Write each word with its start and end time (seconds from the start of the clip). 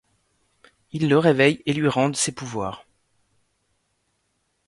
Ils 0.93 1.07
le 1.07 1.19
réveillent 1.19 1.61
et 1.67 1.73
lui 1.73 1.87
rendent 1.87 2.15
ses 2.15 2.31
pouvoirs. 2.31 2.87